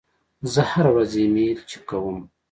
[0.53, 2.19] زه هره ورځ ایمیل چک کوم.